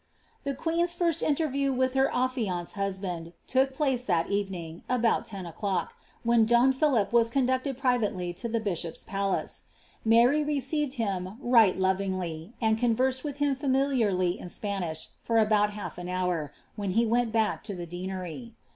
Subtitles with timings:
[0.45, 5.93] The quren's (irat interview with her affianced husband took place I evening, about ten o'clock,
[6.23, 9.61] when don Philip was conducled privabtlf' to the bishop's palace.
[10.03, 15.73] Mary received him" right lovingly," and con» versed wilh him faradiarly in Spanish, for about
[15.73, 17.07] half an houri when bv.
[17.07, 18.55] went bank to the deanery.'